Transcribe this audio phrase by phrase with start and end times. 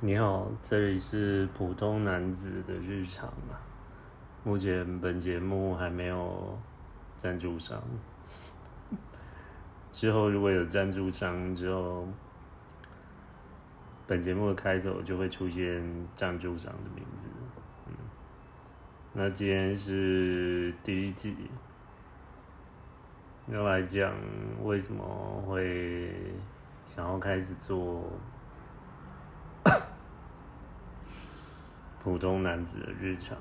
[0.00, 3.58] 你好，这里是普通男子的日常啊。
[4.44, 6.56] 目前本节目还没有
[7.16, 7.82] 赞助商，
[9.90, 12.06] 之后如果有赞助商之后，
[14.06, 17.26] 本节目的开头就会出现赞助商的名字。
[17.88, 17.92] 嗯，
[19.14, 21.34] 那今天是第一季，
[23.48, 24.14] 要来讲
[24.62, 25.04] 为什么
[25.44, 26.14] 会
[26.86, 28.04] 想要开始做。
[32.08, 33.36] 普通男子的日常，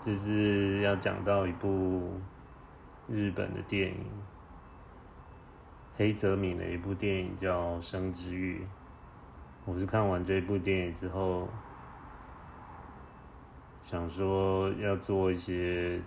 [0.00, 2.20] 这是要讲到一部
[3.08, 4.06] 日本的电影，
[5.96, 8.60] 黑泽明的一部电影叫《生之欲》。
[9.64, 11.48] 我是看完这部电影之后，
[13.80, 16.00] 想说要做一些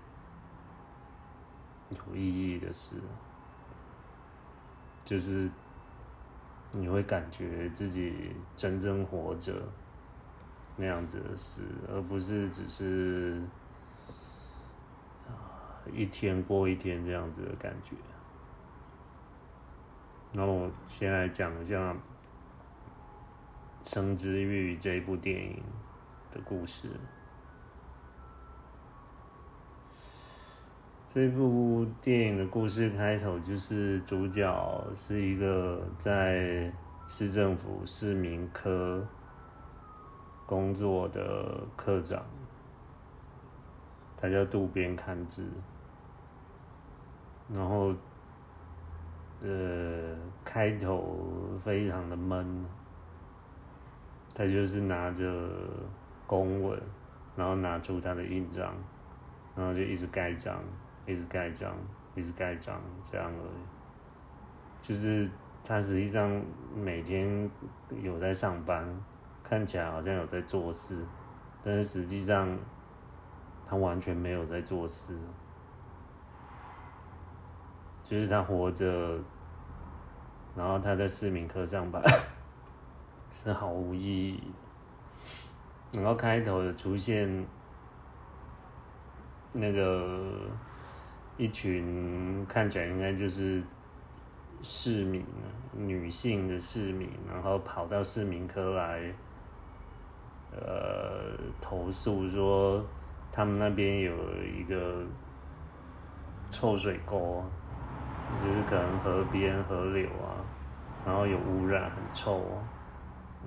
[1.90, 2.96] 有意义的事，
[5.04, 5.52] 就是
[6.72, 9.54] 你会感觉自己真正活着。
[10.78, 13.42] 那样子的事，而不是只是
[15.92, 17.96] 一天过一天这样子的感觉。
[20.34, 21.94] 那我先来讲一下
[23.84, 25.64] 《生之欲》这一部电影
[26.30, 26.90] 的故事。
[31.08, 36.72] 这部电影的故事开头就是主角是一个在
[37.08, 39.04] 市政府市民科。
[40.48, 42.24] 工作的科长，
[44.16, 45.46] 他叫渡边勘治，
[47.54, 47.94] 然后，
[49.42, 51.18] 呃，开头
[51.58, 52.66] 非常的闷，
[54.34, 55.52] 他就是拿着
[56.26, 56.82] 公文，
[57.36, 58.74] 然后拿出他的印章，
[59.54, 60.58] 然后就一直盖章，
[61.06, 61.76] 一直盖章，
[62.16, 64.80] 一直盖章，这样而已。
[64.80, 65.30] 就是
[65.62, 66.42] 他实际上
[66.74, 67.52] 每天
[68.02, 68.88] 有在上班。
[69.50, 71.06] 看起来好像有在做事，
[71.64, 72.60] 但是实际上
[73.66, 75.18] 他完全没有在做事，
[78.04, 79.18] 就是他活着，
[80.54, 82.04] 然后他在市民科上班
[83.32, 84.44] 是毫无意义。
[85.94, 87.48] 然后开头有出现
[89.54, 90.42] 那个
[91.38, 93.64] 一群看起来应该就是
[94.62, 95.26] 市民，
[95.74, 99.16] 女性的市民，然后跑到市民科来。
[100.52, 102.84] 呃，投诉说
[103.32, 104.14] 他们那边有
[104.44, 105.06] 一个
[106.50, 107.44] 臭水沟，
[108.42, 110.40] 就是可能河边河流啊，
[111.06, 112.58] 然后有污染，很臭啊，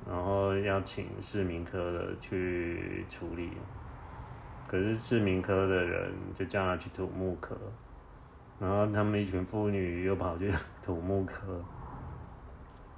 [0.07, 3.51] 然后要请市民科的去处理。
[4.69, 7.57] 可是市民科的人就叫他去土木科，
[8.61, 10.49] 然后他们一群妇女又跑去
[10.81, 11.61] 土木科，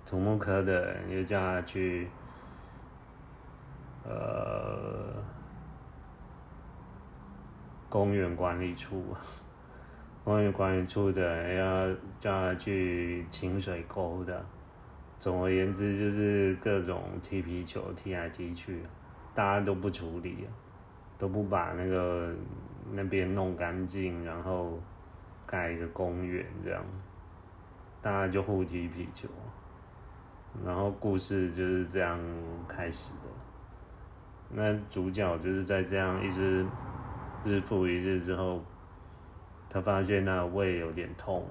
[0.05, 2.07] 土木科的人又叫他去。
[4.05, 5.15] 呃，
[7.89, 9.05] 公园管理处，
[10.25, 14.45] 公园管理处的要叫他去清水沟的。
[15.19, 18.83] 总而言之，就是各种踢皮球踢来踢去，
[19.33, 20.49] 大家都不处理，
[21.17, 22.35] 都不把那个
[22.91, 24.81] 那边弄干净，然后
[25.47, 26.85] 盖一个公园这样，
[28.01, 29.29] 大家就互踢皮球，
[30.65, 32.19] 然后故事就是这样
[32.67, 33.42] 开始的。
[34.55, 36.67] 那主角就是在这样一直
[37.45, 38.63] 日复一日之后，
[39.71, 41.47] 他发现那胃有点痛，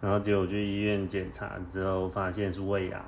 [0.00, 3.02] 然后结果去医院检查之后，发现是胃癌。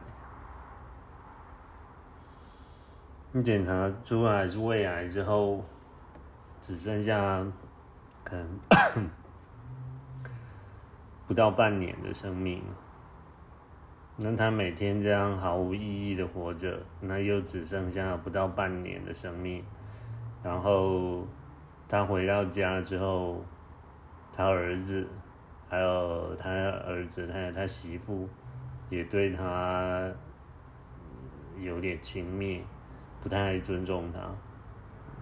[3.32, 5.64] 你检查出来是胃癌之后，
[6.60, 7.44] 只剩下
[8.22, 8.48] 可能
[11.26, 12.83] 不到半年的生命了。
[14.16, 19.64] 那他每天这样毫无意义的活着，那又只剩下不到半年的生命。
[20.40, 21.26] 然后
[21.88, 23.44] 他回到家之后，
[24.32, 25.04] 他儿子，
[25.68, 28.28] 还有他儿子，还有他媳妇，
[28.88, 30.08] 也对他
[31.58, 32.60] 有点轻蔑，
[33.20, 34.20] 不太尊重他。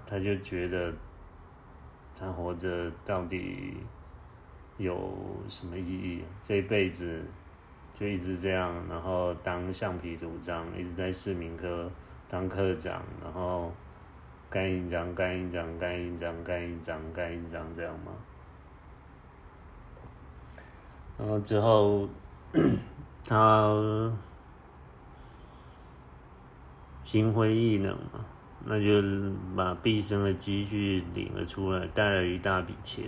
[0.04, 0.92] 他就觉得
[2.14, 3.74] 他活着到底
[4.76, 5.16] 有
[5.46, 6.22] 什么意义？
[6.42, 7.24] 这一辈子。
[7.94, 11.90] 就一直这样，然后当橡皮图章，一直在市民科
[12.28, 13.72] 当科长，然后
[14.50, 18.12] 盖印章、盖印章、盖印章、盖印章、盖印章，这样吗？
[21.18, 22.08] 然后之后，
[23.24, 24.10] 他
[27.04, 28.24] 心灰意冷嘛，
[28.64, 29.02] 那就
[29.54, 33.04] 把毕生的积蓄领了出来，带了一大笔钱。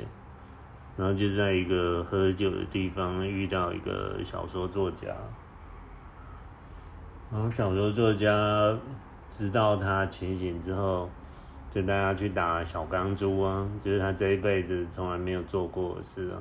[0.96, 5.08] 然后就在一个喝酒的地方遇到一个小说作家，
[7.32, 8.76] 然后小说作家
[9.26, 11.10] 知道他情形之后，
[11.68, 16.38] 就带他去打小钢珠啊，就是他这一辈子从来没有做过的事啊，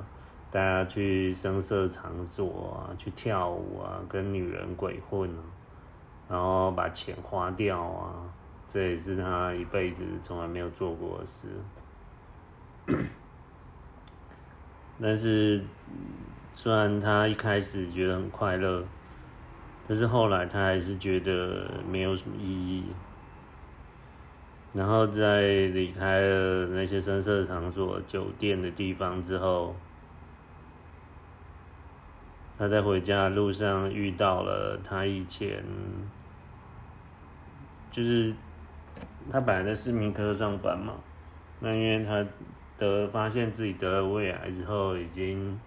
[0.52, 5.42] 带他去声色场所啊，去跳舞啊，跟女人鬼混啊，
[6.28, 8.14] 然后把钱花掉啊，
[8.68, 11.48] 这也是他一辈子从来没有做过的事。
[15.00, 15.62] 但是，
[16.50, 18.84] 虽然他一开始觉得很快乐。
[19.86, 22.84] 但是后来他还是觉得没有什么意义，
[24.72, 29.76] 然后在离开了那些声色场所、酒店的地方之后，
[32.56, 35.62] 他在回家的路上遇到了他以前，
[37.90, 38.34] 就是
[39.30, 40.94] 他本来在市民科上班嘛，
[41.60, 42.24] 那因为他
[42.76, 45.58] 得发现自己得了胃癌之后，已经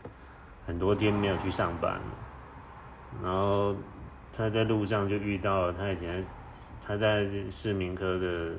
[0.66, 2.02] 很多天没有去上班了，
[3.24, 3.76] 然后。
[4.34, 6.24] 他在路上就遇到了他以前
[6.80, 8.52] 他在市民科的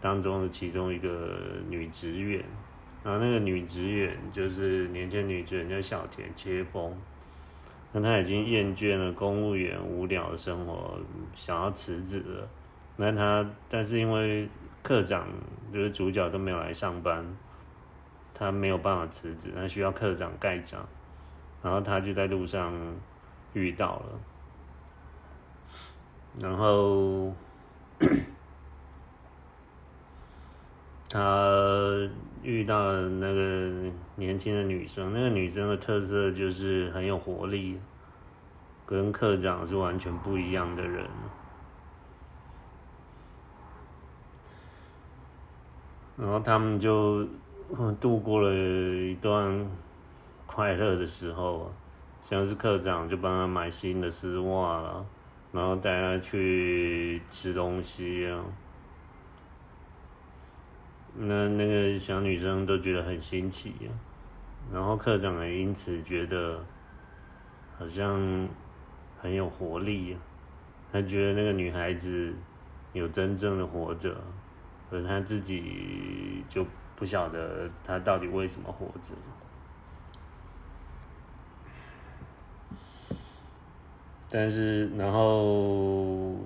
[0.00, 2.42] 当中的其中一个女职员，
[3.04, 6.92] 然后那个女职员就是年轻女职员叫小田切风，
[7.92, 10.98] 那他已经厌倦了公务员无聊的生活，
[11.36, 12.48] 想要辞职了。
[12.96, 14.48] 那他但是因为
[14.82, 15.28] 科长
[15.72, 17.24] 就是主角都没有来上班，
[18.34, 20.86] 他没有办法辞职，他需要科长盖章，
[21.62, 22.72] 然后他就在路上
[23.52, 24.20] 遇到了。
[26.40, 27.30] 然后，
[31.10, 32.10] 他
[32.42, 37.78] 遇到了那个年轻的女生，那个女生的特色就是很有活力，
[38.86, 41.06] 跟科长是完全不一样的人。
[46.16, 47.28] 然后他们就
[47.78, 49.66] 嗯度过了一段
[50.46, 51.72] 快乐的时候，
[52.20, 55.06] 像是科长就帮他买新的丝袜了。
[55.52, 58.42] 然后带他去吃东西啊，
[61.14, 63.92] 那那个小女生都觉得很新奇啊，
[64.72, 66.58] 然后科长也因此觉得
[67.78, 68.48] 好像
[69.18, 70.16] 很有活力啊，
[70.90, 72.34] 他觉得那个女孩子
[72.94, 74.16] 有真正的活着，
[74.90, 76.66] 而他自己就
[77.02, 79.12] 不晓得他到底为什么活着。
[84.30, 86.36] 但是，然后，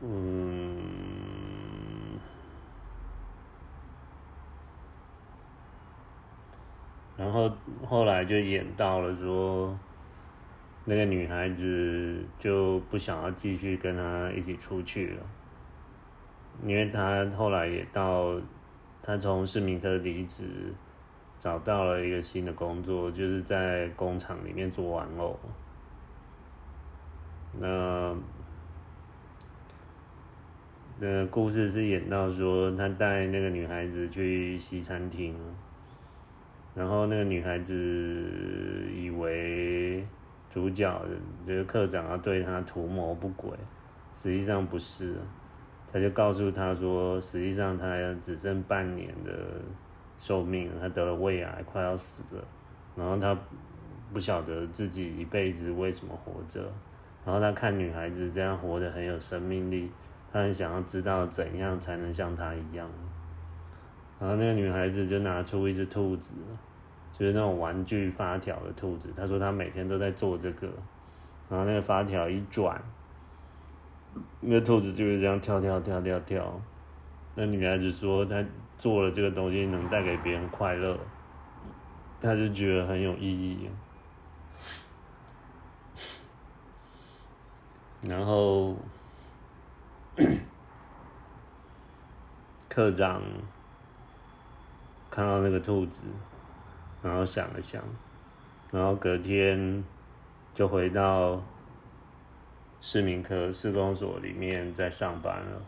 [0.00, 0.78] 嗯，
[7.16, 7.50] 然后
[7.84, 9.76] 后来就演到了说，
[10.84, 15.26] 那个女孩子就不想要继续跟他一起出去了，
[16.64, 18.40] 因为他后来也到，
[19.02, 20.44] 他从市民科离职，
[21.38, 25.38] 找到了一个新的工作，就是在工厂里面做玩偶。
[27.58, 28.14] 那
[30.98, 35.34] 那故事是演到说，他带那个女孩子去西餐厅，
[36.74, 37.72] 然后那个女孩子
[38.94, 40.06] 以为
[40.50, 41.02] 主角
[41.46, 43.50] 这个课长要对她图谋不轨，
[44.14, 45.14] 实际上不是，
[45.96, 49.32] 他就告诉他说，实际上他只剩半年的
[50.18, 52.44] 寿命，他得了胃癌，快要死了，
[52.94, 53.34] 然后他
[54.12, 56.70] 不晓得自己一辈子为什么活着。
[57.24, 59.90] 然后他看女孩子这样活得很有生命力，
[60.30, 62.86] 他很想要知道怎样才能像她一样。
[64.20, 66.34] 然后那个女孩子就拿出一只兔子，
[67.10, 69.08] 就是那种玩具发条的兔子。
[69.16, 70.66] 她说她每天都在做这个，
[71.48, 72.78] 然后那个发条一转，
[74.40, 76.60] 那兔子就是这样跳跳跳跳跳。
[77.34, 78.44] 那女孩子说她
[78.78, 80.98] 做了这个东西能带给别人快乐，
[82.20, 83.68] 她就觉得很有意义。
[88.02, 88.76] 然后，
[92.68, 93.20] 科长
[95.10, 96.02] 看到那个兔子，
[97.02, 97.82] 然后想了想，
[98.70, 99.82] 然后隔天
[100.54, 101.42] 就回到
[102.86, 105.60] 市民科市公所里面在上班了。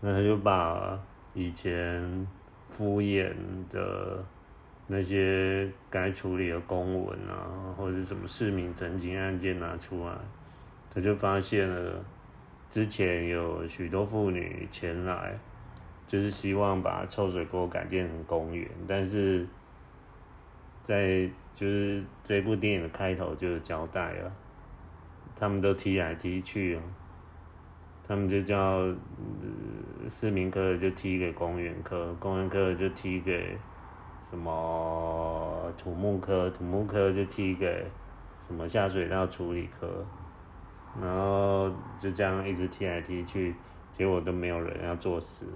[0.00, 0.96] 那他就把
[1.34, 2.28] 以前
[2.68, 3.34] 敷衍
[3.68, 4.24] 的
[4.86, 10.14] 那些该处理的公文啊，或者什么市民曾经案件拿出来。
[10.88, 12.04] 他就发现了，
[12.70, 15.36] 之前有许多妇女前来，
[16.06, 19.44] 就是希望把臭水沟改建成公园，但是
[20.84, 24.32] 在就是这部电影的开头就有交代了，
[25.34, 26.80] 他们都踢来踢去，
[28.06, 28.86] 他们就叫
[30.08, 33.58] 市民科就踢给公园科，公园科就踢给
[34.20, 37.86] 什么土木科，土木科就踢给
[38.38, 40.04] 什么下水道处理科。
[41.00, 43.54] 然后就这样一直踢来踢去，
[43.90, 45.46] 结果都没有人要做事。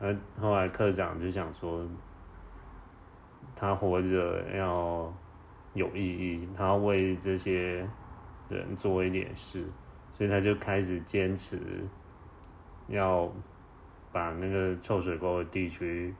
[0.00, 1.86] 而后来科长就想说，
[3.54, 5.14] 他活着要
[5.74, 7.88] 有意义，他为这些
[8.48, 9.64] 人做一点事，
[10.12, 11.58] 所以他就开始坚持
[12.88, 13.30] 要
[14.12, 16.14] 把那个臭水沟的地区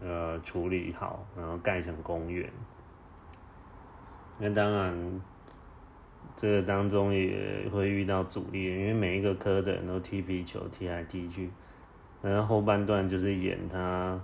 [0.00, 2.50] 呃处理好，然后盖成公园。
[4.38, 5.20] 那当然，
[6.36, 11.50] 这个当中也会遇到阻力，因为每一个科的人都踢皮球，踢来踢去。
[12.22, 14.20] 然后后半段就是演他，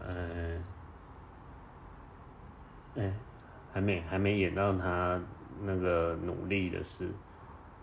[0.00, 0.58] 呃，
[2.96, 3.12] 哎，
[3.72, 5.20] 还没还没演到他
[5.62, 7.08] 那个努力的事，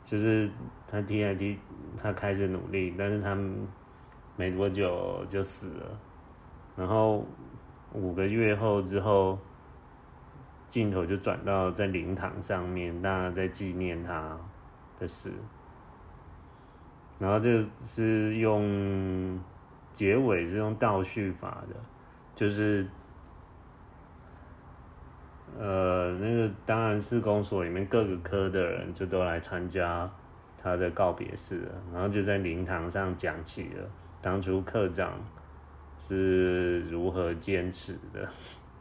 [0.03, 0.49] 就是
[0.87, 1.57] 他踢来踢，
[1.95, 3.37] 他开始努力，但是他
[4.35, 5.99] 没多久就死了。
[6.75, 7.25] 然后
[7.93, 9.39] 五个月后之后，
[10.67, 14.37] 镜头就转到在灵堂上面，大家在纪念他
[14.97, 15.31] 的事。
[17.19, 19.39] 然后这是用
[19.91, 21.75] 结尾是用倒叙法的，
[22.35, 22.87] 就是
[25.59, 30.09] 呃那个当然是公所里面各个科的人就都来参加
[30.57, 33.89] 他的告别式了，然后就在灵堂上讲起了
[34.21, 35.13] 当初科长
[35.97, 38.27] 是如何坚持的，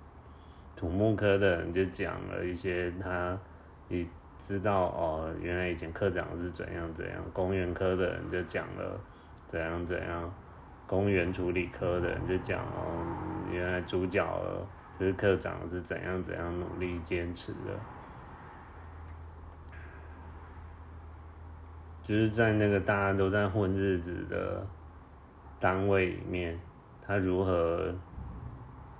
[0.76, 3.38] 土木科的人就讲了一些他
[3.88, 4.06] 你。
[4.38, 9.00] 知道哦，原来以前科长是怎样怎样，公园科的人就讲了
[9.47, 10.30] 怎样怎样，
[10.87, 13.02] 公园处理科的人就讲哦，
[13.50, 14.23] 原来主角
[14.98, 17.78] 就是科长是怎样怎样努力坚持的，
[22.02, 24.66] 就是在那个大家都在混日子的
[25.58, 26.58] 单位里面，
[27.02, 27.94] 他如何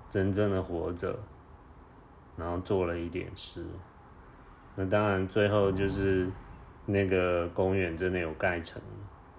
[0.09, 1.19] 真正的活着，
[2.37, 3.65] 然后做了一点事。
[4.75, 6.31] 那当然，最后就是
[6.85, 8.83] 那个公园真的有盖成，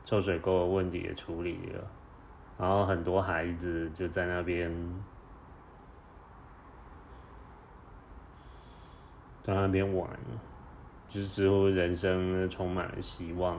[0.04, 1.88] 臭水沟的问题也处理了，
[2.58, 4.72] 然后很多孩子就在那边，
[9.48, 10.08] 在那边玩，
[11.08, 13.58] 就似乎人生充满了希望。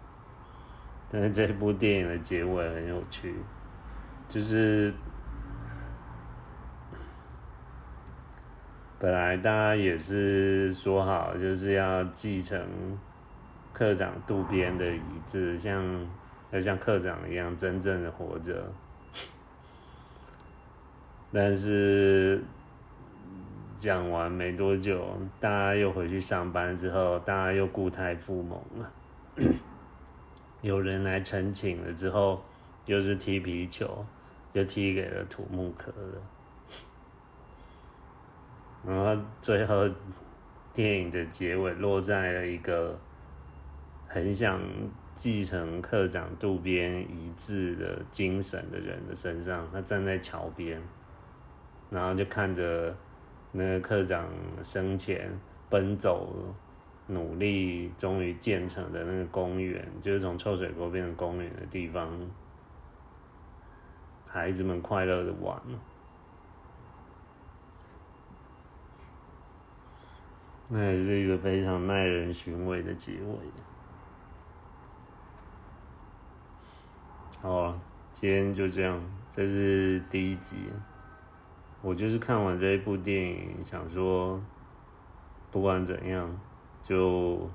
[1.12, 3.34] 但是这部电影的结尾很有趣，
[4.26, 4.92] 就是。
[8.98, 12.62] 本来大家也是说好，就是要继承
[13.72, 16.06] 科长渡边的遗志，像
[16.50, 18.70] 要像科长一样真正的活着。
[21.32, 22.44] 但是
[23.80, 25.02] 讲完没多久，
[25.40, 28.92] 大家又回去上班之后，大家又固态复萌了。
[30.60, 32.44] 有人来澄清了之后，
[32.84, 34.04] 又是踢皮球，
[34.52, 36.20] 又踢给了土木科的。
[38.92, 39.88] 然后最后，
[40.74, 42.98] 电影的结尾落在了一个
[44.06, 44.60] 很想
[45.14, 49.66] 继承科长渡边遗志的精神的人的身上。
[49.72, 50.78] 他站在桥边，
[51.88, 52.94] 然后就看着
[53.52, 54.28] 那个科长
[54.62, 55.30] 生前
[55.68, 56.32] 奔走、
[57.08, 62.08] 努力，终于建成的那个公园，就是从臭水沟变成公园的地方，
[64.26, 65.60] 孩子们快乐的玩。
[70.72, 73.36] 那也是一个非常耐人寻味的结尾。
[77.42, 77.80] 好啊，
[78.12, 80.56] 今天就这样，这是第一集。
[81.82, 84.38] 我就是看完这一部电影，想说，
[85.50, 86.38] 不管怎样，
[86.82, 87.48] 就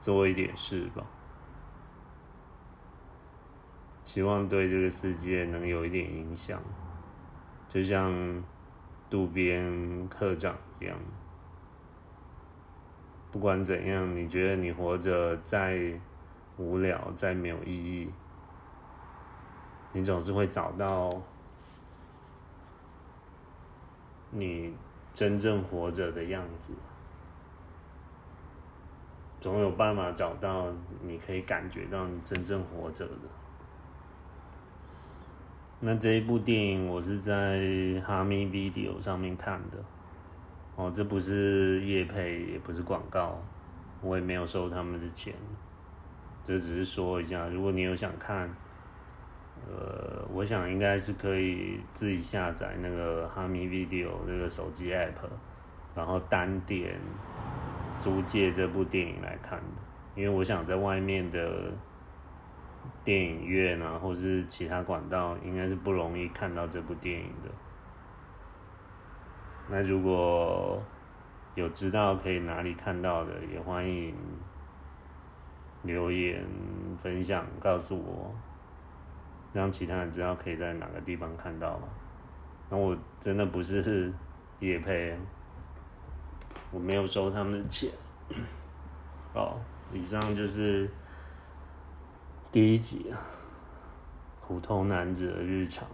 [0.00, 1.04] 做一点事吧。
[4.04, 6.58] 希望对这个世界能有一点影响，
[7.68, 8.42] 就像
[9.10, 10.96] 渡边科长一样。
[13.30, 15.78] 不管怎样，你觉得你活着再
[16.56, 18.10] 无聊、再没有意义，
[19.92, 21.10] 你总是会找到
[24.30, 24.74] 你
[25.14, 26.72] 真正活着的样子，
[29.40, 30.66] 总有办法找到
[31.02, 33.14] 你可以感觉到你真正活着的。
[35.80, 37.60] 那这一部电影我是在
[38.04, 39.78] 哈密 Video 上面看的。
[40.74, 43.36] 哦，这不是叶配，也不是广告，
[44.00, 45.34] 我也没有收他们的钱，
[46.44, 48.48] 这只是说一下，如果你有想看，
[49.66, 55.14] 呃，我想应该是可以自己下载那个哈密 Video 这个手机 App，
[55.94, 57.00] 然后单点
[57.98, 59.82] 租借这部电影来看的，
[60.14, 61.72] 因为我想在外面的
[63.02, 67.48] 电影院啊，或是其他管道，应该是不容易看到这部电影的。
[69.70, 70.82] 那如果
[71.54, 74.14] 有知道可以哪里看到的，也欢迎
[75.82, 76.44] 留言
[76.96, 78.34] 分享告诉我，
[79.58, 81.88] 让其他人知道可以在哪个地方看到嘛。
[82.70, 84.12] 那我真的不是
[84.60, 85.18] 叶配，
[86.70, 87.90] 我没有收他们的钱。
[89.34, 89.60] 哦，
[89.92, 90.88] 以上就是
[92.52, 93.18] 第一集啊，
[94.40, 95.86] 普通男子的日常。